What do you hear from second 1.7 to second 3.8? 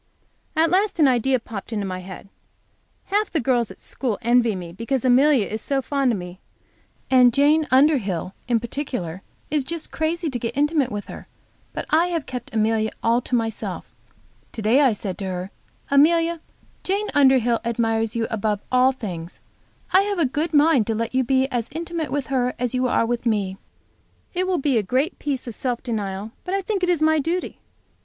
into my head. Half the girls at